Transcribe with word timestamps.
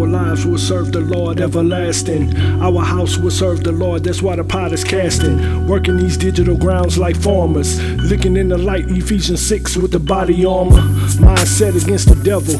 Our 0.00 0.06
lives 0.06 0.46
will 0.46 0.56
serve 0.56 0.92
the 0.92 1.02
Lord 1.02 1.42
everlasting. 1.42 2.34
Our 2.62 2.82
house 2.82 3.18
will 3.18 3.30
serve 3.30 3.62
the 3.62 3.72
Lord, 3.72 4.02
that's 4.02 4.22
why 4.22 4.34
the 4.34 4.42
pot 4.42 4.72
is 4.72 4.82
casting. 4.82 5.66
Working 5.66 5.98
these 5.98 6.16
digital 6.16 6.56
grounds 6.56 6.96
like 6.96 7.20
farmers. 7.20 7.78
Looking 8.10 8.38
in 8.38 8.48
the 8.48 8.56
light, 8.56 8.86
Ephesians 8.88 9.46
6 9.46 9.76
with 9.76 9.90
the 9.90 9.98
body 9.98 10.42
armor. 10.46 10.80
Mindset 11.20 11.76
against 11.84 12.08
the 12.08 12.14
devil. 12.24 12.54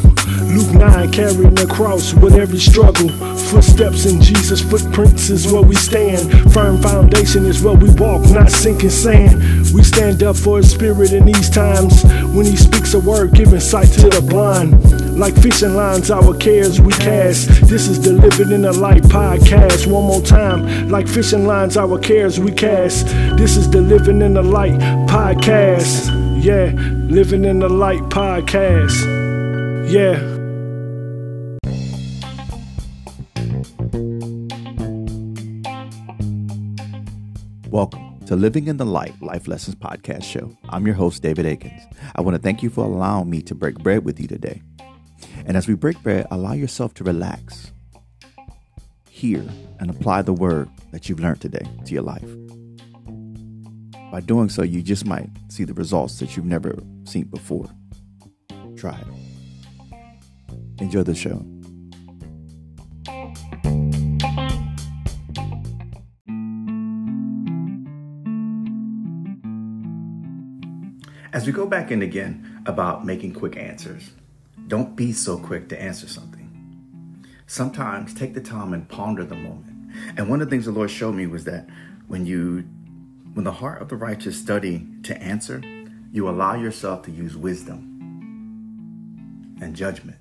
Luke 0.55 0.75
9 0.75 1.13
carrying 1.13 1.55
the 1.55 1.67
cross 1.67 2.13
with 2.13 2.35
every 2.35 2.59
struggle. 2.59 3.09
Footsteps 3.49 4.05
in 4.05 4.21
Jesus' 4.21 4.61
footprints 4.61 5.31
is 5.31 5.51
where 5.51 5.63
we 5.63 5.77
stand. 5.77 6.53
Firm 6.53 6.77
foundation 6.83 7.47
is 7.47 7.63
where 7.63 7.75
we 7.75 7.89
walk, 7.95 8.23
not 8.33 8.51
sinking 8.51 8.91
sand. 8.91 9.41
We 9.73 9.83
stand 9.83 10.23
up 10.23 10.37
for 10.37 10.59
his 10.59 10.71
spirit 10.71 11.15
in 11.15 11.25
these 11.25 11.49
times. 11.49 12.05
When 12.35 12.45
he 12.45 12.57
speaks 12.57 12.93
a 12.93 13.01
word, 13.01 13.33
giving 13.33 13.61
sight 13.61 13.89
to 13.89 14.11
the 14.11 14.21
blind. 14.21 15.00
Like 15.21 15.37
fishing 15.37 15.75
lines, 15.75 16.11
our 16.11 16.35
cares 16.35 16.81
we 16.81 16.95
cast. 16.95 17.47
This 17.69 17.89
is 17.89 18.01
the 18.01 18.15
Living 18.15 18.53
in 18.53 18.63
the 18.63 18.73
Light 18.73 19.03
podcast. 19.03 19.87
One 19.87 20.05
more 20.05 20.23
time. 20.23 20.89
Like 20.89 21.07
fishing 21.07 21.47
lines, 21.47 21.77
our 21.77 21.99
cares 21.99 22.41
we 22.41 22.51
cast. 22.53 23.07
This 23.37 23.59
is 23.59 23.69
the 23.69 23.83
Living 23.83 24.23
in 24.23 24.33
the 24.33 24.43
Light 24.43 24.81
podcast. 25.11 26.09
Yeah, 26.43 26.73
Living 27.11 27.45
in 27.45 27.59
the 27.59 27.69
Light 27.69 28.01
podcast. 28.05 28.97
Yeah. 29.93 30.17
Welcome 37.69 38.21
to 38.25 38.37
Living 38.37 38.69
in 38.69 38.79
the 38.79 38.87
Light 38.87 39.21
Life 39.21 39.47
Lessons 39.47 39.77
Podcast 39.77 40.25
Show. 40.25 40.57
I'm 40.71 40.87
your 40.87 40.95
host, 40.95 41.23
David 41.23 41.45
Eakins. 41.45 41.95
I 42.17 42.23
want 42.23 42.37
to 42.37 42.43
thank 42.43 42.63
you 42.63 42.71
for 42.71 42.87
allowing 42.87 43.29
me 43.29 43.43
to 43.43 43.55
break 43.55 43.75
bread 43.81 44.07
with 44.07 44.19
you 44.19 44.27
today. 44.27 44.63
And 45.51 45.57
as 45.57 45.67
we 45.67 45.75
break 45.75 46.01
bread, 46.05 46.29
allow 46.31 46.53
yourself 46.53 46.95
to 46.95 47.03
relax, 47.03 47.73
hear, 49.09 49.45
and 49.81 49.91
apply 49.91 50.23
the 50.23 50.33
word 50.33 50.69
that 50.93 51.09
you've 51.09 51.19
learned 51.19 51.41
today 51.41 51.67
to 51.87 51.93
your 51.93 52.05
life. 52.05 52.23
By 54.13 54.21
doing 54.21 54.49
so, 54.49 54.63
you 54.63 54.81
just 54.81 55.05
might 55.07 55.29
see 55.49 55.65
the 55.65 55.75
results 55.75 56.21
that 56.21 56.37
you've 56.37 56.47
never 56.47 56.79
seen 57.03 57.25
before. 57.25 57.69
Try 58.77 58.97
it. 59.01 59.93
Enjoy 60.81 61.03
the 61.03 61.17
show. 61.17 61.45
As 71.33 71.45
we 71.45 71.51
go 71.51 71.67
back 71.67 71.91
in 71.91 72.03
again 72.03 72.63
about 72.67 73.05
making 73.05 73.33
quick 73.33 73.57
answers, 73.57 74.13
don't 74.71 74.95
be 74.95 75.13
so 75.13 75.37
quick 75.37 75.69
to 75.69 75.83
answer 75.83 76.07
something. 76.07 77.27
Sometimes 77.49 78.15
take 78.15 78.35
the 78.35 78.41
time 78.41 78.73
and 78.73 78.89
ponder 78.89 79.25
the 79.25 79.35
moment. 79.35 79.93
And 80.17 80.29
one 80.31 80.41
of 80.41 80.49
the 80.49 80.55
things 80.55 80.67
the 80.67 80.71
Lord 80.71 80.93
showed 80.93 81.17
me 81.17 81.27
was 81.27 81.43
that 81.45 81.69
when 82.07 82.25
you 82.25 82.65
when 83.35 83.45
the 83.45 83.51
heart 83.51 83.83
of 83.83 83.89
the 83.89 83.97
righteous 83.97 84.39
study 84.39 84.87
to 85.03 85.21
answer, 85.21 85.61
you 86.13 86.29
allow 86.29 86.55
yourself 86.55 87.03
to 87.03 87.11
use 87.11 87.37
wisdom 87.37 87.99
and 89.61 89.75
judgment. 89.75 90.19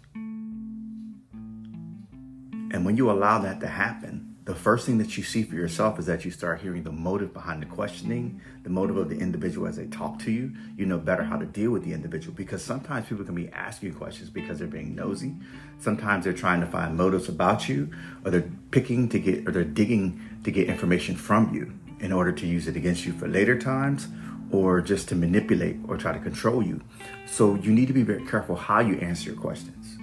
And 2.72 2.86
when 2.86 2.98
you 2.98 3.12
allow 3.12 3.38
that 3.40 3.60
to 3.60 3.68
happen, 3.68 4.29
the 4.50 4.56
first 4.56 4.88
thing 4.88 4.98
that 4.98 5.16
you 5.16 5.22
see 5.22 5.44
for 5.44 5.54
yourself 5.54 6.00
is 6.00 6.08
that 6.08 6.26
you 6.26 6.32
start 6.32 6.60
hearing 6.60 6.82
the 6.82 6.92
motive 6.92 7.32
behind 7.36 7.62
the 7.62 7.68
questioning, 7.68 8.42
the 8.64 8.70
motive 8.72 8.98
of 8.98 9.08
the 9.08 9.20
individual 9.20 9.68
as 9.68 9.76
they 9.76 9.86
talk 9.86 10.18
to 10.18 10.32
you. 10.32 10.52
You 10.76 10.88
know 10.88 10.98
better 10.98 11.22
how 11.22 11.38
to 11.38 11.46
deal 11.46 11.70
with 11.70 11.84
the 11.84 11.94
individual 11.94 12.34
because 12.36 12.64
sometimes 12.64 13.08
people 13.08 13.24
can 13.26 13.36
be 13.36 13.50
asking 13.50 13.94
questions 13.94 14.32
because 14.32 14.58
they're 14.58 14.68
being 14.68 14.96
nosy. 14.96 15.36
Sometimes 15.78 16.24
they're 16.24 16.34
trying 16.34 16.62
to 16.62 16.66
find 16.66 16.98
motives 16.98 17.30
about 17.30 17.70
you, 17.70 17.92
or 18.26 18.32
they're 18.32 18.50
picking 18.72 19.08
to 19.10 19.20
get, 19.20 19.48
or 19.48 19.52
they're 19.52 19.64
digging 19.64 20.20
to 20.44 20.50
get 20.50 20.68
information 20.68 21.16
from 21.16 21.54
you 21.54 21.72
in 22.00 22.12
order 22.12 22.32
to 22.32 22.48
use 22.48 22.68
it 22.68 22.76
against 22.76 23.06
you 23.06 23.14
for 23.14 23.28
later 23.28 23.56
times 23.56 24.08
or 24.52 24.82
just 24.82 25.08
to 25.10 25.16
manipulate 25.16 25.78
or 25.88 25.96
try 25.96 26.12
to 26.12 26.18
control 26.18 26.64
you. 26.64 26.82
So 27.28 27.54
you 27.54 27.72
need 27.72 27.86
to 27.86 27.94
be 27.94 28.02
very 28.02 28.26
careful 28.26 28.56
how 28.56 28.80
you 28.80 28.98
answer 28.98 29.30
your 29.30 29.40
questions. 29.40 30.00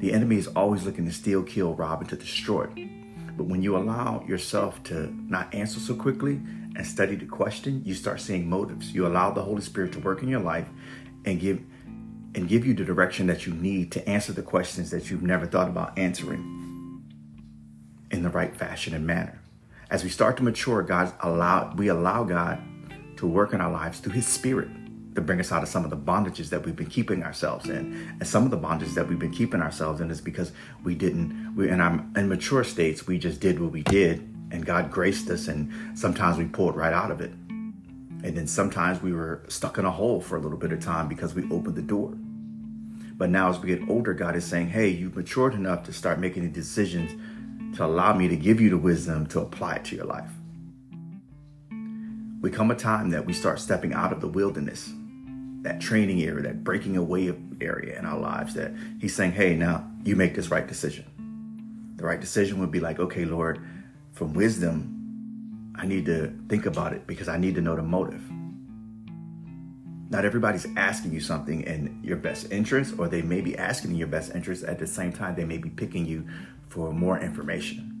The 0.00 0.12
enemy 0.12 0.38
is 0.38 0.48
always 0.48 0.84
looking 0.84 1.06
to 1.06 1.12
steal, 1.12 1.44
kill, 1.44 1.74
rob, 1.74 2.00
and 2.00 2.10
to 2.10 2.16
destroy. 2.16 2.66
But 3.36 3.44
when 3.44 3.62
you 3.62 3.76
allow 3.76 4.24
yourself 4.26 4.82
to 4.84 5.12
not 5.28 5.52
answer 5.54 5.80
so 5.80 5.94
quickly 5.94 6.40
and 6.76 6.86
study 6.86 7.16
the 7.16 7.26
question, 7.26 7.82
you 7.84 7.94
start 7.94 8.20
seeing 8.20 8.48
motives. 8.48 8.92
You 8.92 9.06
allow 9.06 9.30
the 9.30 9.42
Holy 9.42 9.62
Spirit 9.62 9.92
to 9.92 10.00
work 10.00 10.22
in 10.22 10.28
your 10.28 10.40
life 10.40 10.68
and 11.24 11.40
give 11.40 11.60
and 12.36 12.48
give 12.48 12.66
you 12.66 12.74
the 12.74 12.84
direction 12.84 13.28
that 13.28 13.46
you 13.46 13.54
need 13.54 13.92
to 13.92 14.08
answer 14.08 14.32
the 14.32 14.42
questions 14.42 14.90
that 14.90 15.08
you've 15.08 15.22
never 15.22 15.46
thought 15.46 15.68
about 15.68 15.96
answering 15.96 17.02
in 18.10 18.22
the 18.22 18.28
right 18.28 18.56
fashion 18.56 18.92
and 18.92 19.06
manner. 19.06 19.40
As 19.88 20.02
we 20.02 20.10
start 20.10 20.36
to 20.38 20.42
mature, 20.42 20.82
God 20.82 21.12
allow 21.20 21.72
we 21.76 21.88
allow 21.88 22.24
God 22.24 22.60
to 23.16 23.26
work 23.26 23.52
in 23.52 23.60
our 23.60 23.70
lives 23.70 24.00
through 24.00 24.12
his 24.12 24.26
spirit 24.26 24.68
to 25.14 25.20
bring 25.20 25.40
us 25.40 25.52
out 25.52 25.62
of 25.62 25.68
some 25.68 25.84
of 25.84 25.90
the 25.90 25.96
bondages 25.96 26.48
that 26.50 26.64
we've 26.64 26.76
been 26.76 26.86
keeping 26.86 27.22
ourselves 27.22 27.68
in. 27.68 28.16
And 28.18 28.26
some 28.26 28.44
of 28.44 28.50
the 28.50 28.58
bondages 28.58 28.94
that 28.94 29.08
we've 29.08 29.18
been 29.18 29.32
keeping 29.32 29.62
ourselves 29.62 30.00
in 30.00 30.10
is 30.10 30.20
because 30.20 30.52
we 30.82 30.94
didn't, 30.94 31.43
we 31.54 31.68
in 31.68 31.80
our 31.80 32.04
immature 32.16 32.64
states, 32.64 33.06
we 33.06 33.18
just 33.18 33.40
did 33.40 33.60
what 33.60 33.70
we 33.70 33.82
did 33.82 34.20
and 34.50 34.64
God 34.64 34.90
graced 34.90 35.28
us 35.30 35.48
and 35.48 35.98
sometimes 35.98 36.38
we 36.38 36.44
pulled 36.44 36.76
right 36.76 36.92
out 36.92 37.10
of 37.10 37.20
it. 37.20 37.30
And 37.30 38.36
then 38.36 38.46
sometimes 38.46 39.02
we 39.02 39.12
were 39.12 39.42
stuck 39.48 39.76
in 39.78 39.84
a 39.84 39.90
hole 39.90 40.20
for 40.20 40.36
a 40.36 40.40
little 40.40 40.56
bit 40.56 40.72
of 40.72 40.80
time 40.80 41.08
because 41.08 41.34
we 41.34 41.42
opened 41.50 41.76
the 41.76 41.82
door. 41.82 42.14
But 43.16 43.30
now 43.30 43.50
as 43.50 43.58
we 43.60 43.68
get 43.68 43.88
older, 43.88 44.14
God 44.14 44.34
is 44.34 44.44
saying, 44.44 44.68
hey, 44.68 44.88
you've 44.88 45.14
matured 45.14 45.54
enough 45.54 45.84
to 45.84 45.92
start 45.92 46.18
making 46.18 46.42
the 46.42 46.48
decisions 46.48 47.12
to 47.76 47.84
allow 47.84 48.14
me 48.14 48.28
to 48.28 48.36
give 48.36 48.60
you 48.60 48.70
the 48.70 48.78
wisdom 48.78 49.26
to 49.26 49.40
apply 49.40 49.76
it 49.76 49.84
to 49.86 49.96
your 49.96 50.06
life. 50.06 50.30
We 52.40 52.50
come 52.50 52.70
a 52.70 52.74
time 52.74 53.10
that 53.10 53.26
we 53.26 53.32
start 53.32 53.60
stepping 53.60 53.92
out 53.92 54.12
of 54.12 54.20
the 54.20 54.28
wilderness 54.28 54.92
that 55.64 55.80
training 55.80 56.22
area, 56.22 56.42
that 56.42 56.62
breaking 56.62 56.96
away 56.96 57.34
area 57.60 57.98
in 57.98 58.04
our 58.04 58.18
lives 58.18 58.52
that 58.54 58.72
he's 59.00 59.14
saying, 59.14 59.32
hey, 59.32 59.56
now 59.56 59.90
you 60.04 60.14
make 60.14 60.34
this 60.34 60.50
right 60.50 60.66
decision. 60.66 61.04
The 62.04 62.08
right 62.08 62.20
decision 62.20 62.58
would 62.60 62.70
be 62.70 62.80
like, 62.80 62.98
okay, 62.98 63.24
Lord, 63.24 63.64
from 64.12 64.34
wisdom, 64.34 65.72
I 65.74 65.86
need 65.86 66.04
to 66.04 66.38
think 66.50 66.66
about 66.66 66.92
it 66.92 67.06
because 67.06 67.28
I 67.28 67.38
need 67.38 67.54
to 67.54 67.62
know 67.62 67.76
the 67.76 67.82
motive. 67.82 68.20
Not 70.10 70.26
everybody's 70.26 70.66
asking 70.76 71.14
you 71.14 71.20
something 71.20 71.62
in 71.62 72.00
your 72.02 72.18
best 72.18 72.52
interest, 72.52 72.96
or 72.98 73.08
they 73.08 73.22
may 73.22 73.40
be 73.40 73.56
asking 73.56 73.92
in 73.92 73.96
your 73.96 74.08
best 74.08 74.34
interest 74.34 74.64
at 74.64 74.78
the 74.78 74.86
same 74.86 75.14
time, 75.14 75.34
they 75.34 75.46
may 75.46 75.56
be 75.56 75.70
picking 75.70 76.04
you 76.04 76.28
for 76.68 76.92
more 76.92 77.18
information. 77.18 77.94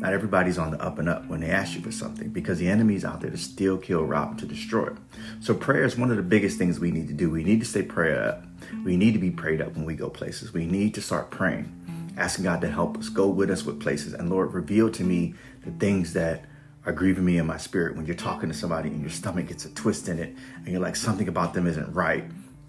Not 0.00 0.12
everybody's 0.12 0.58
on 0.58 0.72
the 0.72 0.82
up 0.82 0.98
and 0.98 1.08
up 1.08 1.28
when 1.28 1.42
they 1.42 1.50
ask 1.50 1.76
you 1.76 1.80
for 1.80 1.92
something 1.92 2.30
because 2.30 2.58
the 2.58 2.66
enemy's 2.66 3.04
out 3.04 3.20
there 3.20 3.30
to 3.30 3.38
steal, 3.38 3.78
kill, 3.78 4.02
rob, 4.02 4.30
and 4.30 4.38
to 4.40 4.46
destroy. 4.46 4.90
So 5.38 5.54
prayer 5.54 5.84
is 5.84 5.96
one 5.96 6.10
of 6.10 6.16
the 6.16 6.24
biggest 6.24 6.58
things 6.58 6.80
we 6.80 6.90
need 6.90 7.06
to 7.06 7.14
do. 7.14 7.30
We 7.30 7.44
need 7.44 7.60
to 7.60 7.66
stay 7.66 7.82
prayed 7.82 8.16
up. 8.16 8.44
We 8.84 8.96
need 8.96 9.12
to 9.12 9.20
be 9.20 9.30
prayed 9.30 9.60
up 9.60 9.76
when 9.76 9.84
we 9.84 9.94
go 9.94 10.10
places. 10.10 10.52
We 10.52 10.66
need 10.66 10.92
to 10.94 11.00
start 11.00 11.30
praying, 11.30 11.72
asking 12.16 12.44
God 12.44 12.60
to 12.60 12.70
help 12.70 12.98
us, 12.98 13.08
go 13.08 13.28
with 13.28 13.50
us 13.50 13.64
with 13.64 13.80
places. 13.80 14.12
And 14.12 14.30
Lord, 14.30 14.52
reveal 14.52 14.90
to 14.90 15.04
me 15.04 15.34
the 15.64 15.70
things 15.72 16.12
that 16.14 16.44
are 16.86 16.92
grieving 16.92 17.24
me 17.24 17.38
in 17.38 17.46
my 17.46 17.56
spirit 17.56 17.96
when 17.96 18.06
you're 18.06 18.14
talking 18.14 18.48
to 18.48 18.54
somebody 18.54 18.90
and 18.90 19.00
your 19.00 19.10
stomach 19.10 19.48
gets 19.48 19.64
a 19.64 19.70
twist 19.74 20.08
in 20.08 20.18
it 20.18 20.34
and 20.56 20.68
you're 20.68 20.80
like, 20.80 20.96
something 20.96 21.28
about 21.28 21.54
them 21.54 21.66
isn't 21.66 21.92
right 21.94 22.24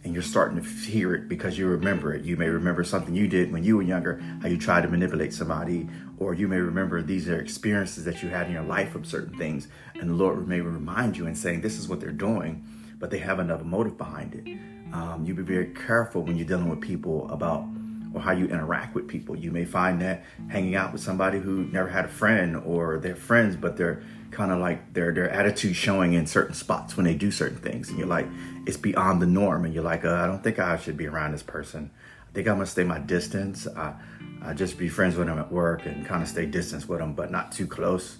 and 0.05 0.13
you're 0.13 0.23
starting 0.23 0.61
to 0.61 0.69
hear 0.69 1.15
it 1.15 1.27
because 1.27 1.57
you 1.57 1.65
remember 1.65 2.13
it. 2.13 2.23
You 2.23 2.37
may 2.37 2.47
remember 2.47 2.83
something 2.83 3.15
you 3.15 3.27
did 3.27 3.51
when 3.51 3.63
you 3.63 3.77
were 3.77 3.81
younger, 3.81 4.21
how 4.41 4.47
you 4.47 4.57
tried 4.57 4.81
to 4.81 4.87
manipulate 4.87 5.33
somebody, 5.33 5.89
or 6.19 6.35
you 6.35 6.47
may 6.47 6.59
remember 6.59 7.01
these 7.01 7.27
are 7.27 7.41
experiences 7.41 8.05
that 8.05 8.21
you 8.21 8.29
had 8.29 8.45
in 8.45 8.53
your 8.53 8.63
life 8.63 8.93
of 8.93 9.07
certain 9.07 9.35
things, 9.35 9.67
and 9.95 10.11
the 10.11 10.13
Lord 10.13 10.47
may 10.47 10.61
remind 10.61 11.17
you 11.17 11.25
and 11.25 11.35
saying, 11.35 11.61
This 11.61 11.79
is 11.79 11.87
what 11.87 11.99
they're 11.99 12.11
doing, 12.11 12.63
but 12.99 13.09
they 13.09 13.17
have 13.17 13.39
another 13.39 13.63
motive 13.63 13.97
behind 13.97 14.35
it. 14.35 14.93
Um, 14.93 15.25
you 15.25 15.33
be 15.33 15.41
very 15.41 15.73
careful 15.73 16.21
when 16.21 16.37
you're 16.37 16.47
dealing 16.47 16.69
with 16.69 16.81
people 16.81 17.27
about 17.31 17.65
or 18.15 18.21
how 18.21 18.31
you 18.31 18.45
interact 18.45 18.95
with 18.95 19.07
people. 19.07 19.35
You 19.35 19.51
may 19.51 19.65
find 19.65 20.01
that 20.01 20.23
hanging 20.47 20.75
out 20.75 20.93
with 20.93 21.01
somebody 21.01 21.39
who 21.39 21.65
never 21.65 21.89
had 21.89 22.05
a 22.05 22.07
friend 22.07 22.55
or 22.55 22.97
they're 22.97 23.15
friends, 23.15 23.57
but 23.57 23.75
they're 23.75 24.01
kind 24.31 24.51
of 24.51 24.59
like 24.59 24.93
their 24.93 25.13
their 25.13 25.29
attitude 25.29 25.75
showing 25.75 26.13
in 26.13 26.25
certain 26.25 26.55
spots 26.55 26.95
when 26.95 27.05
they 27.05 27.13
do 27.13 27.29
certain 27.29 27.57
things, 27.57 27.89
and 27.89 27.99
you're 27.99 28.07
like, 28.07 28.27
it's 28.65 28.77
beyond 28.77 29.21
the 29.21 29.25
norm, 29.25 29.65
and 29.65 29.73
you're 29.73 29.83
like, 29.83 30.05
uh, 30.05 30.13
I 30.13 30.27
don't 30.27 30.43
think 30.43 30.59
I 30.59 30.77
should 30.77 30.97
be 30.97 31.07
around 31.07 31.33
this 31.33 31.43
person. 31.43 31.91
I 32.29 32.33
think 32.33 32.47
I'm 32.47 32.55
gonna 32.55 32.65
stay 32.65 32.83
my 32.85 32.99
distance. 32.99 33.67
I, 33.67 33.93
I 34.41 34.53
just 34.53 34.77
be 34.77 34.87
friends 34.87 35.15
with 35.15 35.27
them 35.27 35.37
at 35.37 35.51
work 35.51 35.85
and 35.85 36.05
kind 36.05 36.23
of 36.23 36.29
stay 36.29 36.45
distance 36.45 36.87
with 36.87 36.99
them, 36.99 37.13
but 37.13 37.31
not 37.31 37.51
too 37.51 37.67
close. 37.67 38.17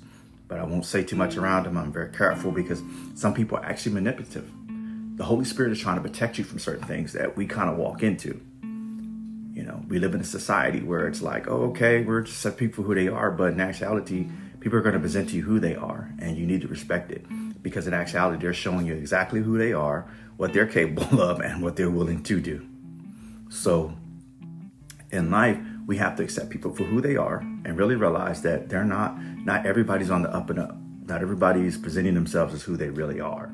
But 0.48 0.60
I 0.60 0.64
won't 0.64 0.86
say 0.86 1.04
too 1.04 1.16
much 1.16 1.38
around 1.38 1.66
them. 1.66 1.78
I'm 1.78 1.92
very 1.92 2.12
careful 2.12 2.52
because 2.52 2.84
some 3.16 3.34
people 3.34 3.58
are 3.58 3.66
actually 3.66 3.94
manipulative. 3.94 4.50
The 5.18 5.24
Holy 5.24 5.46
Spirit 5.46 5.72
is 5.72 5.80
trying 5.80 5.96
to 5.96 6.02
protect 6.02 6.38
you 6.38 6.44
from 6.44 6.60
certain 6.60 6.86
things 6.86 7.14
that 7.14 7.36
we 7.38 7.48
kind 7.48 7.70
of 7.70 7.78
walk 7.78 8.04
into. 8.04 8.42
You 9.56 9.64
know, 9.64 9.82
we 9.88 10.00
live 10.00 10.14
in 10.14 10.20
a 10.20 10.26
society 10.26 10.82
where 10.82 11.08
it's 11.08 11.22
like, 11.22 11.48
oh, 11.48 11.70
okay, 11.70 12.04
we're 12.04 12.22
just 12.22 12.58
people 12.58 12.84
who 12.84 12.94
they 12.94 13.08
are, 13.08 13.32
but 13.32 13.54
in 13.54 13.62
actuality, 13.62 14.28
people 14.60 14.78
are 14.78 14.82
going 14.82 14.96
to 14.96 15.00
present 15.00 15.30
to 15.30 15.38
you 15.38 15.44
who 15.44 15.62
they 15.62 15.76
are, 15.76 16.12
and 16.20 16.38
you 16.38 16.46
need 16.46 16.60
to 16.62 16.68
respect 16.68 17.10
it 17.10 17.26
because 17.64 17.88
in 17.88 17.94
actuality, 17.94 18.42
they're 18.42 18.54
showing 18.54 18.86
you 18.86 18.94
exactly 18.94 19.42
who 19.42 19.58
they 19.58 19.72
are, 19.72 20.08
what 20.36 20.52
they're 20.52 20.68
capable 20.68 21.22
of, 21.22 21.40
and 21.40 21.64
what 21.64 21.78
they're 21.78 21.90
willing 21.90 22.22
to 22.24 22.42
do. 22.42 22.68
So, 23.50 23.96
in 25.10 25.32
life, 25.32 25.58
we 25.88 25.96
have 25.98 26.18
to 26.18 26.24
accept 26.24 26.50
people 26.50 26.76
for 26.76 26.84
who 26.84 27.00
they 27.00 27.16
are 27.16 27.38
and 27.38 27.78
really 27.78 27.96
realize 27.96 28.42
that 28.42 28.68
they're 28.68 28.84
not, 28.84 29.18
not 29.46 29.66
everybody's 29.66 30.12
on 30.12 30.22
the 30.22 30.30
up 30.30 30.50
and 30.50 30.60
up. 30.60 30.76
Not 31.08 31.22
everybody's 31.22 31.78
presenting 31.78 32.14
themselves 32.14 32.54
as 32.54 32.64
who 32.64 32.76
they 32.76 32.90
really 32.90 33.22
are. 33.22 33.48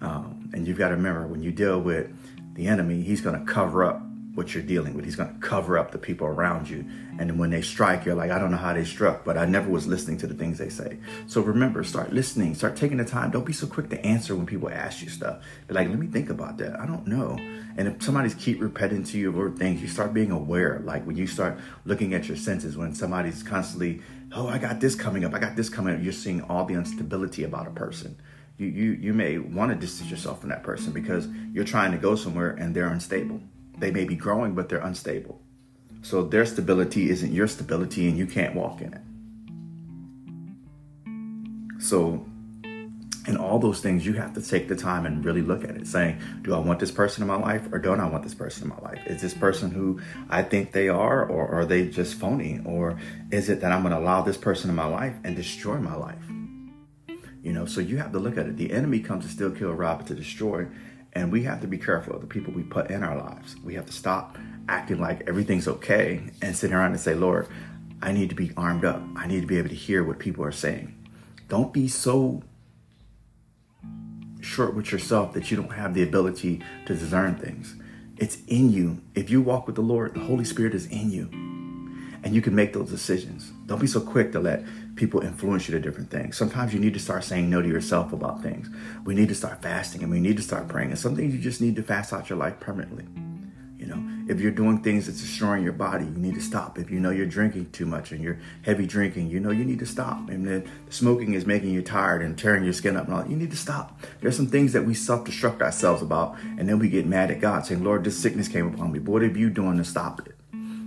Um, 0.00 0.50
and 0.54 0.66
you've 0.66 0.78
got 0.78 0.88
to 0.88 0.96
remember 0.96 1.26
when 1.26 1.42
you 1.42 1.52
deal 1.52 1.78
with 1.80 2.10
the 2.54 2.68
enemy, 2.68 3.02
he's 3.02 3.20
going 3.20 3.38
to 3.38 3.52
cover 3.52 3.84
up 3.84 4.02
what 4.38 4.54
you're 4.54 4.62
dealing 4.62 4.94
with. 4.94 5.04
He's 5.04 5.16
going 5.16 5.34
to 5.34 5.40
cover 5.40 5.76
up 5.76 5.90
the 5.90 5.98
people 5.98 6.28
around 6.28 6.70
you. 6.70 6.84
And 7.18 7.40
when 7.40 7.50
they 7.50 7.60
strike, 7.60 8.04
you're 8.04 8.14
like, 8.14 8.30
I 8.30 8.38
don't 8.38 8.52
know 8.52 8.56
how 8.56 8.72
they 8.72 8.84
struck, 8.84 9.24
but 9.24 9.36
I 9.36 9.46
never 9.46 9.68
was 9.68 9.88
listening 9.88 10.16
to 10.18 10.28
the 10.28 10.34
things 10.34 10.58
they 10.58 10.68
say. 10.68 10.98
So 11.26 11.40
remember, 11.40 11.82
start 11.82 12.12
listening, 12.12 12.54
start 12.54 12.76
taking 12.76 12.98
the 12.98 13.04
time. 13.04 13.32
Don't 13.32 13.44
be 13.44 13.52
so 13.52 13.66
quick 13.66 13.90
to 13.90 14.00
answer 14.06 14.36
when 14.36 14.46
people 14.46 14.70
ask 14.70 15.02
you 15.02 15.08
stuff. 15.08 15.42
Be 15.66 15.74
like, 15.74 15.88
let 15.88 15.98
me 15.98 16.06
think 16.06 16.30
about 16.30 16.56
that. 16.58 16.78
I 16.78 16.86
don't 16.86 17.04
know. 17.08 17.36
And 17.76 17.88
if 17.88 18.00
somebody's 18.00 18.36
keep 18.36 18.62
repeating 18.62 19.02
to 19.02 19.18
you 19.18 19.36
or 19.36 19.50
things, 19.50 19.82
you 19.82 19.88
start 19.88 20.14
being 20.14 20.30
aware. 20.30 20.82
Like 20.84 21.04
when 21.04 21.16
you 21.16 21.26
start 21.26 21.58
looking 21.84 22.14
at 22.14 22.28
your 22.28 22.36
senses, 22.36 22.76
when 22.76 22.94
somebody's 22.94 23.42
constantly, 23.42 24.02
oh, 24.32 24.46
I 24.46 24.58
got 24.58 24.78
this 24.78 24.94
coming 24.94 25.24
up, 25.24 25.34
I 25.34 25.40
got 25.40 25.56
this 25.56 25.68
coming 25.68 25.96
up, 25.96 26.00
you're 26.00 26.12
seeing 26.12 26.42
all 26.42 26.64
the 26.64 26.74
instability 26.74 27.42
about 27.42 27.66
a 27.66 27.70
person. 27.70 28.16
You, 28.56 28.68
you, 28.68 28.92
you 28.92 29.12
may 29.14 29.38
want 29.38 29.72
to 29.72 29.74
distance 29.74 30.08
yourself 30.12 30.40
from 30.40 30.50
that 30.50 30.62
person 30.62 30.92
because 30.92 31.26
you're 31.52 31.64
trying 31.64 31.90
to 31.90 31.98
go 31.98 32.14
somewhere 32.14 32.50
and 32.50 32.72
they're 32.72 32.88
unstable. 32.88 33.40
They 33.78 33.90
may 33.90 34.04
be 34.04 34.16
growing, 34.16 34.54
but 34.54 34.68
they're 34.68 34.78
unstable. 34.78 35.40
So 36.02 36.22
their 36.22 36.46
stability 36.46 37.10
isn't 37.10 37.32
your 37.32 37.48
stability, 37.48 38.08
and 38.08 38.16
you 38.16 38.26
can't 38.26 38.54
walk 38.54 38.80
in 38.80 38.94
it. 38.94 39.02
So, 41.80 42.24
in 43.26 43.36
all 43.36 43.58
those 43.58 43.80
things, 43.80 44.06
you 44.06 44.14
have 44.14 44.32
to 44.34 44.42
take 44.42 44.68
the 44.68 44.76
time 44.76 45.04
and 45.06 45.24
really 45.24 45.42
look 45.42 45.62
at 45.62 45.70
it, 45.70 45.86
saying, 45.86 46.18
Do 46.42 46.54
I 46.54 46.58
want 46.58 46.80
this 46.80 46.90
person 46.90 47.22
in 47.22 47.28
my 47.28 47.36
life, 47.36 47.68
or 47.72 47.78
don't 47.78 48.00
I 48.00 48.08
want 48.08 48.24
this 48.24 48.34
person 48.34 48.64
in 48.64 48.68
my 48.70 48.80
life? 48.80 49.00
Is 49.06 49.20
this 49.20 49.34
person 49.34 49.70
who 49.70 50.00
I 50.30 50.42
think 50.42 50.72
they 50.72 50.88
are, 50.88 51.24
or 51.24 51.46
are 51.48 51.64
they 51.64 51.88
just 51.88 52.14
phony? 52.14 52.60
Or 52.64 52.98
is 53.30 53.48
it 53.48 53.60
that 53.60 53.70
I'm 53.70 53.82
going 53.82 53.92
to 53.92 54.00
allow 54.00 54.22
this 54.22 54.38
person 54.38 54.70
in 54.70 54.76
my 54.76 54.86
life 54.86 55.14
and 55.24 55.36
destroy 55.36 55.76
my 55.78 55.94
life? 55.94 56.24
You 57.42 57.52
know, 57.52 57.66
so 57.66 57.80
you 57.80 57.98
have 57.98 58.12
to 58.12 58.18
look 58.18 58.36
at 58.36 58.46
it. 58.46 58.56
The 58.56 58.72
enemy 58.72 59.00
comes 59.00 59.24
to 59.24 59.30
steal, 59.30 59.50
kill, 59.50 59.72
rob, 59.72 60.06
to 60.06 60.14
destroy. 60.14 60.66
And 61.18 61.32
we 61.32 61.42
have 61.42 61.60
to 61.62 61.66
be 61.66 61.78
careful 61.78 62.14
of 62.14 62.20
the 62.20 62.28
people 62.28 62.52
we 62.52 62.62
put 62.62 62.92
in 62.92 63.02
our 63.02 63.18
lives. 63.18 63.56
We 63.64 63.74
have 63.74 63.86
to 63.86 63.92
stop 63.92 64.38
acting 64.68 65.00
like 65.00 65.28
everything's 65.28 65.66
okay 65.66 66.20
and 66.40 66.54
sit 66.54 66.70
around 66.70 66.92
and 66.92 67.00
say, 67.00 67.16
Lord, 67.16 67.48
I 68.00 68.12
need 68.12 68.28
to 68.28 68.36
be 68.36 68.52
armed 68.56 68.84
up. 68.84 69.02
I 69.16 69.26
need 69.26 69.40
to 69.40 69.46
be 69.48 69.58
able 69.58 69.70
to 69.70 69.74
hear 69.74 70.04
what 70.04 70.20
people 70.20 70.44
are 70.44 70.52
saying. 70.52 70.94
Don't 71.48 71.72
be 71.72 71.88
so 71.88 72.44
short 74.40 74.74
with 74.74 74.92
yourself 74.92 75.32
that 75.32 75.50
you 75.50 75.56
don't 75.56 75.72
have 75.72 75.92
the 75.92 76.04
ability 76.04 76.62
to 76.86 76.94
discern 76.94 77.34
things. 77.34 77.74
It's 78.18 78.38
in 78.46 78.70
you. 78.70 79.02
If 79.16 79.28
you 79.28 79.42
walk 79.42 79.66
with 79.66 79.74
the 79.74 79.82
Lord, 79.82 80.14
the 80.14 80.20
Holy 80.20 80.44
Spirit 80.44 80.72
is 80.72 80.86
in 80.86 81.10
you. 81.10 81.28
And 82.22 82.32
you 82.32 82.40
can 82.40 82.54
make 82.54 82.72
those 82.74 82.90
decisions. 82.90 83.50
Don't 83.66 83.80
be 83.80 83.88
so 83.88 84.00
quick 84.00 84.30
to 84.32 84.38
let 84.38 84.62
people 84.98 85.22
influence 85.22 85.68
you 85.68 85.72
to 85.72 85.80
different 85.80 86.10
things. 86.10 86.36
Sometimes 86.36 86.74
you 86.74 86.80
need 86.80 86.92
to 86.92 87.00
start 87.00 87.24
saying 87.24 87.48
no 87.48 87.62
to 87.62 87.68
yourself 87.68 88.12
about 88.12 88.42
things. 88.42 88.68
We 89.04 89.14
need 89.14 89.28
to 89.28 89.34
start 89.34 89.62
fasting 89.62 90.02
and 90.02 90.10
we 90.10 90.20
need 90.20 90.36
to 90.36 90.42
start 90.42 90.68
praying. 90.68 90.90
And 90.90 90.98
some 90.98 91.16
things 91.16 91.32
you 91.32 91.40
just 91.40 91.60
need 91.60 91.76
to 91.76 91.82
fast 91.82 92.12
out 92.12 92.28
your 92.28 92.38
life 92.38 92.60
permanently. 92.60 93.06
You 93.78 93.86
know, 93.86 94.02
if 94.28 94.40
you're 94.40 94.50
doing 94.50 94.82
things 94.82 95.06
that's 95.06 95.20
destroying 95.20 95.62
your 95.62 95.72
body, 95.72 96.04
you 96.04 96.10
need 96.10 96.34
to 96.34 96.40
stop. 96.40 96.78
If 96.80 96.90
you 96.90 96.98
know 96.98 97.10
you're 97.10 97.26
drinking 97.26 97.70
too 97.70 97.86
much 97.86 98.10
and 98.10 98.20
you're 98.20 98.40
heavy 98.62 98.86
drinking, 98.86 99.30
you 99.30 99.38
know 99.38 99.50
you 99.50 99.64
need 99.64 99.78
to 99.78 99.86
stop. 99.86 100.28
And 100.28 100.46
then 100.46 100.68
smoking 100.90 101.34
is 101.34 101.46
making 101.46 101.70
you 101.70 101.80
tired 101.80 102.20
and 102.20 102.36
tearing 102.36 102.64
your 102.64 102.72
skin 102.72 102.96
up 102.96 103.06
and 103.06 103.14
all, 103.14 103.26
you 103.26 103.36
need 103.36 103.52
to 103.52 103.56
stop. 103.56 104.00
There's 104.20 104.36
some 104.36 104.48
things 104.48 104.72
that 104.72 104.84
we 104.84 104.94
self-destruct 104.94 105.62
ourselves 105.62 106.02
about, 106.02 106.36
and 106.58 106.68
then 106.68 106.80
we 106.80 106.88
get 106.88 107.06
mad 107.06 107.30
at 107.30 107.40
God 107.40 107.66
saying, 107.66 107.84
Lord, 107.84 108.02
this 108.02 108.18
sickness 108.18 108.48
came 108.48 108.74
upon 108.74 108.90
me. 108.90 108.98
What 108.98 109.22
have 109.22 109.36
you 109.36 109.48
doing 109.48 109.78
to 109.78 109.84
stop 109.84 110.26
it? 110.26 110.34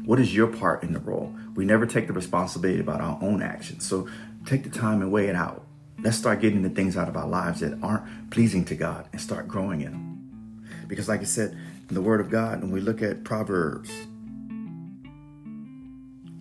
What 0.06 0.19
is 0.19 0.33
your 0.33 0.48
part 0.48 0.83
in 0.83 0.94
the 0.94 1.00
role? 1.00 1.36
We 1.56 1.65
never 1.65 1.86
take 1.86 2.07
the 2.07 2.13
responsibility 2.13 2.80
about 2.80 3.01
our 3.01 3.19
own 3.21 3.42
actions. 3.42 3.88
So 3.88 4.07
take 4.45 4.63
the 4.63 4.69
time 4.69 5.01
and 5.01 5.12
weigh 5.12 5.27
it 5.27 5.36
out. 5.36 5.65
Let's 6.00 6.18
start 6.18 6.42
getting 6.42 6.63
the 6.63 6.69
things 6.69 6.98
out 6.98 7.07
of 7.07 7.15
our 7.15 7.27
lives 7.27 7.59
that 7.59 7.77
aren't 7.83 8.31
pleasing 8.31 8.65
to 8.65 8.75
God 8.75 9.07
and 9.12 9.21
start 9.21 9.48
growing 9.48 9.81
in 9.81 9.92
them. 9.92 10.65
Because, 10.88 11.07
like 11.07 11.21
I 11.21 11.25
said, 11.25 11.56
in 11.89 11.95
the 11.95 12.01
Word 12.01 12.19
of 12.19 12.30
God, 12.30 12.62
when 12.62 12.71
we 12.71 12.81
look 12.81 13.01
at 13.01 13.24
Proverbs 13.24 13.92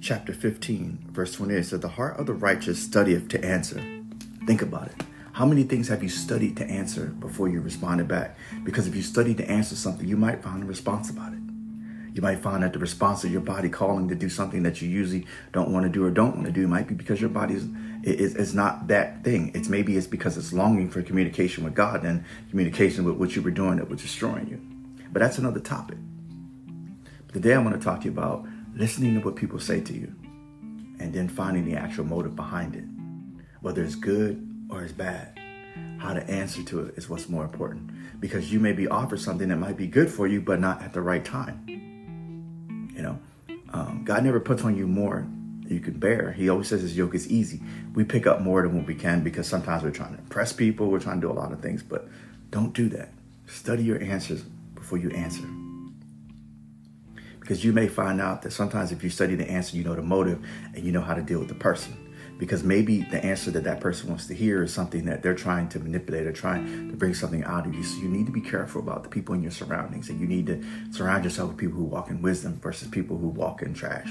chapter 0.00 0.32
15, 0.32 1.08
verse 1.10 1.34
28, 1.34 1.58
it 1.58 1.64
said, 1.64 1.82
The 1.82 1.88
heart 1.88 2.18
of 2.18 2.26
the 2.26 2.32
righteous 2.32 2.82
studieth 2.82 3.28
to 3.28 3.44
answer. 3.44 3.82
Think 4.46 4.62
about 4.62 4.86
it. 4.86 4.94
How 5.32 5.44
many 5.44 5.62
things 5.62 5.88
have 5.88 6.02
you 6.02 6.08
studied 6.08 6.56
to 6.56 6.64
answer 6.64 7.06
before 7.06 7.48
you 7.48 7.60
responded 7.60 8.08
back? 8.08 8.36
Because 8.64 8.86
if 8.86 8.96
you 8.96 9.02
studied 9.02 9.36
to 9.38 9.48
answer 9.48 9.76
something, 9.76 10.08
you 10.08 10.16
might 10.16 10.42
find 10.42 10.62
a 10.62 10.66
response 10.66 11.10
about 11.10 11.32
it. 11.34 11.39
You 12.12 12.22
might 12.22 12.40
find 12.40 12.62
that 12.62 12.72
the 12.72 12.78
response 12.78 13.24
of 13.24 13.30
your 13.30 13.40
body 13.40 13.68
calling 13.68 14.08
to 14.08 14.14
do 14.14 14.28
something 14.28 14.62
that 14.64 14.82
you 14.82 14.88
usually 14.88 15.26
don't 15.52 15.70
want 15.70 15.84
to 15.84 15.88
do 15.90 16.04
or 16.04 16.10
don't 16.10 16.34
want 16.34 16.46
to 16.46 16.52
do 16.52 16.66
might 16.66 16.88
be 16.88 16.94
because 16.94 17.20
your 17.20 17.30
body 17.30 17.54
is, 17.54 17.66
is, 18.02 18.34
is 18.34 18.54
not 18.54 18.88
that 18.88 19.22
thing. 19.22 19.52
It's 19.54 19.68
maybe 19.68 19.96
it's 19.96 20.06
because 20.06 20.36
it's 20.36 20.52
longing 20.52 20.90
for 20.90 21.02
communication 21.02 21.62
with 21.64 21.74
God 21.74 22.04
and 22.04 22.24
communication 22.50 23.04
with 23.04 23.16
what 23.16 23.36
you 23.36 23.42
were 23.42 23.50
doing 23.50 23.76
that 23.76 23.88
was 23.88 24.02
destroying 24.02 24.48
you. 24.48 24.60
But 25.12 25.20
that's 25.20 25.38
another 25.38 25.60
topic. 25.60 25.98
But 27.26 27.34
today 27.34 27.54
I 27.54 27.58
want 27.58 27.78
to 27.78 27.84
talk 27.84 28.00
to 28.00 28.04
you 28.06 28.10
about 28.10 28.46
listening 28.74 29.14
to 29.14 29.20
what 29.20 29.36
people 29.36 29.60
say 29.60 29.80
to 29.80 29.92
you 29.92 30.14
and 30.98 31.12
then 31.12 31.28
finding 31.28 31.64
the 31.64 31.76
actual 31.76 32.04
motive 32.04 32.34
behind 32.34 32.74
it, 32.74 32.84
whether 33.60 33.82
it's 33.82 33.94
good 33.94 34.46
or 34.68 34.82
it's 34.82 34.92
bad. 34.92 35.38
How 35.98 36.14
to 36.14 36.28
answer 36.28 36.62
to 36.64 36.86
it 36.86 36.94
is 36.96 37.08
what's 37.08 37.28
more 37.28 37.44
important 37.44 37.90
because 38.20 38.52
you 38.52 38.60
may 38.60 38.72
be 38.72 38.88
offered 38.88 39.20
something 39.20 39.48
that 39.48 39.56
might 39.56 39.76
be 39.76 39.86
good 39.86 40.10
for 40.10 40.26
you, 40.26 40.40
but 40.40 40.60
not 40.60 40.82
at 40.82 40.92
the 40.92 41.00
right 41.00 41.24
time. 41.24 41.79
Um, 43.72 44.02
God 44.04 44.24
never 44.24 44.40
puts 44.40 44.62
on 44.62 44.76
you 44.76 44.86
more 44.86 45.26
than 45.62 45.68
you 45.68 45.80
can 45.80 45.98
bear. 45.98 46.32
He 46.32 46.48
always 46.48 46.68
says 46.68 46.82
his 46.82 46.96
yoke 46.96 47.14
is 47.14 47.28
easy. 47.28 47.60
We 47.94 48.04
pick 48.04 48.26
up 48.26 48.40
more 48.40 48.62
than 48.62 48.76
what 48.76 48.86
we 48.86 48.94
can 48.94 49.22
because 49.22 49.46
sometimes 49.46 49.82
we're 49.82 49.90
trying 49.90 50.14
to 50.14 50.18
impress 50.18 50.52
people, 50.52 50.90
we're 50.90 51.00
trying 51.00 51.20
to 51.20 51.26
do 51.26 51.32
a 51.32 51.34
lot 51.34 51.52
of 51.52 51.60
things, 51.60 51.82
but 51.82 52.08
don't 52.50 52.72
do 52.72 52.88
that. 52.90 53.10
Study 53.46 53.84
your 53.84 54.02
answers 54.02 54.42
before 54.74 54.98
you 54.98 55.10
answer. 55.10 55.46
Because 57.38 57.64
you 57.64 57.72
may 57.72 57.88
find 57.88 58.20
out 58.20 58.42
that 58.42 58.52
sometimes 58.52 58.92
if 58.92 59.02
you 59.02 59.10
study 59.10 59.34
the 59.34 59.48
answer, 59.48 59.76
you 59.76 59.84
know 59.84 59.94
the 59.94 60.02
motive 60.02 60.44
and 60.74 60.84
you 60.84 60.92
know 60.92 61.00
how 61.00 61.14
to 61.14 61.22
deal 61.22 61.38
with 61.38 61.48
the 61.48 61.54
person 61.54 62.09
because 62.40 62.64
maybe 62.64 63.02
the 63.02 63.22
answer 63.22 63.50
that 63.50 63.64
that 63.64 63.80
person 63.80 64.08
wants 64.08 64.26
to 64.26 64.34
hear 64.34 64.62
is 64.62 64.72
something 64.72 65.04
that 65.04 65.22
they're 65.22 65.34
trying 65.34 65.68
to 65.68 65.78
manipulate 65.78 66.26
or 66.26 66.32
trying 66.32 66.88
to 66.88 66.96
bring 66.96 67.12
something 67.12 67.44
out 67.44 67.66
of 67.66 67.74
you. 67.74 67.82
So 67.82 68.00
you 68.00 68.08
need 68.08 68.24
to 68.24 68.32
be 68.32 68.40
careful 68.40 68.80
about 68.80 69.02
the 69.02 69.10
people 69.10 69.34
in 69.34 69.42
your 69.42 69.50
surroundings 69.50 70.08
and 70.08 70.18
you 70.18 70.26
need 70.26 70.46
to 70.46 70.64
surround 70.90 71.22
yourself 71.22 71.50
with 71.50 71.58
people 71.58 71.76
who 71.76 71.84
walk 71.84 72.08
in 72.08 72.22
wisdom 72.22 72.58
versus 72.62 72.88
people 72.88 73.18
who 73.18 73.28
walk 73.28 73.60
in 73.60 73.74
trash. 73.74 74.08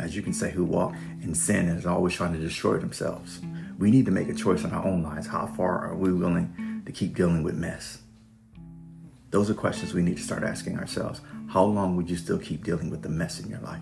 As 0.00 0.16
you 0.16 0.22
can 0.22 0.32
say, 0.32 0.50
who 0.50 0.64
walk 0.64 0.96
in 1.22 1.32
sin 1.32 1.68
and 1.68 1.78
is 1.78 1.86
always 1.86 2.14
trying 2.14 2.32
to 2.32 2.40
destroy 2.40 2.76
themselves. 2.78 3.40
We 3.78 3.92
need 3.92 4.04
to 4.06 4.10
make 4.10 4.28
a 4.28 4.34
choice 4.34 4.64
in 4.64 4.72
our 4.72 4.84
own 4.84 5.04
lives. 5.04 5.28
How 5.28 5.46
far 5.46 5.86
are 5.86 5.94
we 5.94 6.12
willing 6.12 6.82
to 6.86 6.90
keep 6.90 7.14
dealing 7.14 7.44
with 7.44 7.54
mess? 7.54 8.00
Those 9.30 9.48
are 9.48 9.54
questions 9.54 9.94
we 9.94 10.02
need 10.02 10.16
to 10.16 10.24
start 10.24 10.42
asking 10.42 10.76
ourselves. 10.76 11.20
How 11.50 11.62
long 11.62 11.94
would 11.94 12.10
you 12.10 12.16
still 12.16 12.38
keep 12.38 12.64
dealing 12.64 12.90
with 12.90 13.02
the 13.02 13.08
mess 13.08 13.38
in 13.38 13.48
your 13.48 13.60
life? 13.60 13.80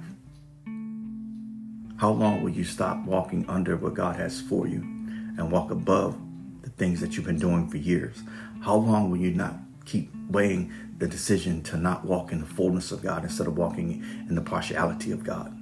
How 1.97 2.11
long 2.11 2.43
will 2.43 2.51
you 2.51 2.65
stop 2.65 3.05
walking 3.05 3.45
under 3.49 3.77
what 3.77 3.95
God 3.95 4.17
has 4.17 4.41
for 4.41 4.67
you 4.67 4.81
and 4.81 5.51
walk 5.51 5.71
above 5.71 6.19
the 6.63 6.71
things 6.71 7.01
that 7.01 7.17
you've 7.17 7.27
been 7.27 7.39
doing 7.39 7.69
for 7.69 7.77
years? 7.77 8.23
How 8.63 8.75
long 8.75 9.11
will 9.11 9.19
you 9.19 9.31
not 9.31 9.55
keep 9.85 10.13
weighing 10.29 10.73
the 10.99 11.07
decision 11.07 11.63
to 11.63 11.77
not 11.77 12.05
walk 12.05 12.33
in 12.33 12.41
the 12.41 12.47
fullness 12.47 12.91
of 12.91 13.03
God 13.03 13.23
instead 13.23 13.47
of 13.47 13.57
walking 13.57 14.05
in 14.29 14.35
the 14.35 14.41
partiality 14.41 15.13
of 15.13 15.23
God 15.23 15.57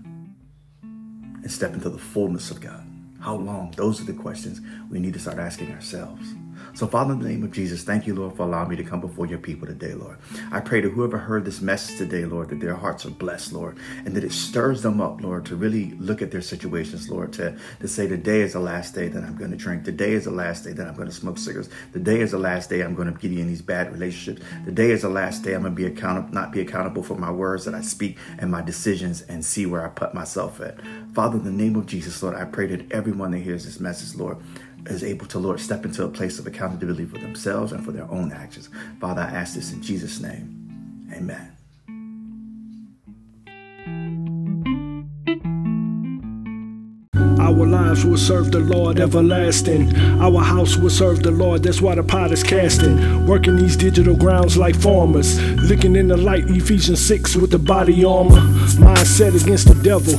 and 0.82 1.50
step 1.50 1.74
into 1.74 1.90
the 1.90 1.98
fullness 1.98 2.50
of 2.50 2.60
God? 2.60 2.82
How 3.20 3.36
long? 3.36 3.72
Those 3.76 4.00
are 4.00 4.04
the 4.04 4.14
questions 4.14 4.60
we 4.90 4.98
need 5.00 5.12
to 5.12 5.20
start 5.20 5.38
asking 5.38 5.70
ourselves. 5.72 6.26
So, 6.74 6.86
Father, 6.86 7.12
in 7.12 7.18
the 7.18 7.28
name 7.28 7.44
of 7.44 7.52
Jesus, 7.52 7.84
thank 7.84 8.06
you, 8.06 8.14
Lord, 8.14 8.34
for 8.34 8.44
allowing 8.44 8.70
me 8.70 8.76
to 8.76 8.82
come 8.82 9.02
before 9.02 9.26
your 9.26 9.38
people 9.38 9.66
today, 9.66 9.92
Lord. 9.92 10.16
I 10.50 10.60
pray 10.60 10.80
to 10.80 10.88
whoever 10.88 11.18
heard 11.18 11.44
this 11.44 11.60
message 11.60 11.98
today, 11.98 12.24
Lord, 12.24 12.48
that 12.48 12.60
their 12.60 12.74
hearts 12.74 13.04
are 13.04 13.10
blessed, 13.10 13.52
Lord, 13.52 13.76
and 14.06 14.14
that 14.16 14.24
it 14.24 14.32
stirs 14.32 14.80
them 14.80 14.98
up, 14.98 15.20
Lord, 15.20 15.44
to 15.46 15.56
really 15.56 15.90
look 15.98 16.22
at 16.22 16.30
their 16.30 16.40
situations, 16.40 17.10
Lord, 17.10 17.34
to, 17.34 17.58
to 17.80 17.88
say, 17.88 18.08
today 18.08 18.40
is 18.40 18.54
the 18.54 18.60
last 18.60 18.94
day 18.94 19.08
that 19.08 19.22
I'm 19.22 19.36
going 19.36 19.50
to 19.50 19.56
drink. 19.56 19.84
Today 19.84 20.12
is 20.12 20.24
the 20.24 20.30
last 20.30 20.64
day 20.64 20.72
that 20.72 20.86
I'm 20.86 20.94
going 20.94 21.08
to 21.08 21.14
smoke 21.14 21.36
cigarettes. 21.36 21.68
Today 21.92 22.20
is 22.20 22.30
the 22.30 22.38
last 22.38 22.70
day 22.70 22.80
I'm 22.80 22.94
going 22.94 23.12
to 23.12 23.20
get 23.20 23.38
in 23.38 23.48
these 23.48 23.62
bad 23.62 23.92
relationships. 23.92 24.40
Today 24.64 24.92
is 24.92 25.02
the 25.02 25.10
last 25.10 25.42
day 25.42 25.52
I'm 25.52 25.62
going 25.62 25.74
to 25.74 25.76
be 25.76 25.86
accountable, 25.86 26.32
not 26.32 26.52
be 26.52 26.62
accountable 26.62 27.02
for 27.02 27.18
my 27.18 27.30
words 27.30 27.66
that 27.66 27.74
I 27.74 27.82
speak 27.82 28.16
and 28.38 28.50
my 28.50 28.62
decisions 28.62 29.20
and 29.22 29.44
see 29.44 29.66
where 29.66 29.84
I 29.84 29.90
put 29.90 30.14
myself 30.14 30.58
at. 30.62 30.78
Father, 31.12 31.36
in 31.36 31.44
the 31.44 31.50
name 31.50 31.76
of 31.76 31.84
Jesus, 31.84 32.22
Lord, 32.22 32.34
I 32.34 32.46
pray 32.46 32.66
that 32.68 32.90
everyone 32.90 33.32
that 33.32 33.40
hears 33.40 33.66
this 33.66 33.78
message, 33.78 34.18
Lord, 34.18 34.38
is 34.86 35.04
able 35.04 35.26
to, 35.26 35.38
Lord, 35.38 35.60
step 35.60 35.84
into 35.84 36.04
a 36.04 36.08
place 36.08 36.38
of 36.38 36.46
accountability 36.46 37.04
for 37.04 37.18
themselves 37.18 37.72
and 37.72 37.84
for 37.84 37.92
their 37.92 38.10
own 38.10 38.32
actions. 38.32 38.68
Father, 39.00 39.22
I 39.22 39.30
ask 39.30 39.54
this 39.54 39.72
in 39.72 39.82
Jesus' 39.82 40.20
name. 40.20 41.08
Amen. 41.14 41.52
Our 47.38 47.66
lives 47.66 48.04
will 48.04 48.16
serve 48.16 48.50
the 48.50 48.60
Lord 48.60 48.98
everlasting. 48.98 49.94
Our 50.20 50.40
house 50.40 50.76
will 50.76 50.90
serve 50.90 51.22
the 51.22 51.30
Lord, 51.30 51.62
that's 51.62 51.82
why 51.82 51.94
the 51.94 52.02
pot 52.02 52.32
is 52.32 52.42
casting. 52.42 53.26
Working 53.26 53.56
these 53.56 53.76
digital 53.76 54.16
grounds 54.16 54.56
like 54.56 54.74
farmers. 54.74 55.38
Looking 55.60 55.94
in 55.96 56.08
the 56.08 56.16
light, 56.16 56.44
Ephesians 56.48 57.04
6 57.04 57.36
with 57.36 57.50
the 57.50 57.58
body 57.58 58.04
armor. 58.04 58.40
Mindset 58.80 59.40
against 59.40 59.68
the 59.68 59.74
devil. 59.82 60.14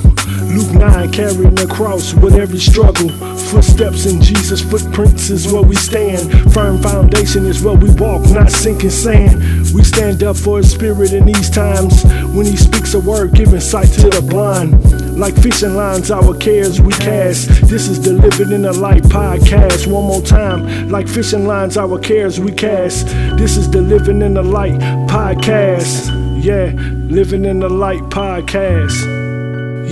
Luke 0.54 0.74
9 0.74 1.12
carrying 1.12 1.56
the 1.56 1.66
cross 1.66 2.14
with 2.14 2.36
every 2.36 2.60
struggle. 2.60 3.10
Footsteps 3.50 4.06
in 4.06 4.22
Jesus' 4.22 4.62
footprints 4.62 5.32
is 5.32 5.52
where 5.52 5.64
we 5.64 5.76
stand. 5.76 6.54
Firm 6.54 6.78
foundation 6.80 7.48
is 7.48 7.64
where 7.64 7.76
we 7.76 7.90
walk, 7.96 8.22
not 8.30 8.52
sinking 8.52 8.92
sand. 8.92 9.36
We 9.74 9.84
stand 9.84 10.22
up 10.22 10.38
for 10.38 10.58
his 10.58 10.72
spirit 10.72 11.12
in 11.12 11.26
these 11.26 11.50
times. 11.50 12.04
When 12.36 12.46
he 12.46 12.56
speaks 12.56 12.94
a 12.94 13.00
word, 13.00 13.34
giving 13.34 13.60
sight 13.60 13.88
to 13.94 14.10
the 14.10 14.22
blind. 14.22 15.18
Like 15.18 15.36
fishing 15.36 15.76
lines, 15.76 16.12
our 16.12 16.38
cares 16.38 16.80
we 16.80 16.92
cast. 16.94 17.48
This 17.68 17.88
is 17.88 18.00
the 18.00 18.14
Living 18.14 18.52
in 18.52 18.62
the 18.62 18.74
Light 18.74 19.04
podcast. 19.04 19.88
One 19.88 20.06
more 20.06 20.22
time. 20.22 20.90
Like 20.90 21.08
fishing 21.08 21.48
lines, 21.48 21.78
our 21.78 21.98
cares 21.98 22.40
we 22.40 22.52
cast. 22.52 23.08
This 23.38 23.58
is 23.58 23.72
the 23.72 23.82
Living 23.82 24.22
in 24.22 24.36
the 24.36 24.44
Light 24.44 24.80
podcast. 25.10 26.12
Yeah, 26.44 26.74
Living 27.10 27.46
in 27.46 27.60
the 27.60 27.70
Light 27.70 28.04
podcast. 28.04 29.02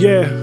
Yeah. 0.00 0.41